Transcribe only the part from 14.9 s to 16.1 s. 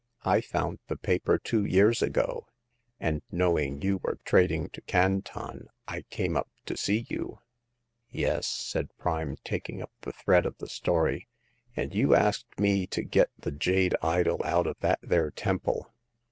there temple.